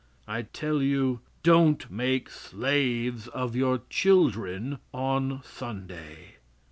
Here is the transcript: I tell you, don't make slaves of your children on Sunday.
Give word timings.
I 0.27 0.41
tell 0.41 0.81
you, 0.81 1.19
don't 1.43 1.91
make 1.91 2.27
slaves 2.31 3.27
of 3.27 3.55
your 3.55 3.83
children 3.91 4.79
on 4.91 5.43
Sunday. 5.43 6.37